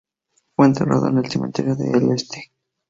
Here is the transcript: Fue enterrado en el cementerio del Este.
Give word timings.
Fue 0.55 0.65
enterrado 0.65 1.09
en 1.09 1.19
el 1.19 1.29
cementerio 1.29 1.75
del 1.75 2.13
Este. 2.13 2.49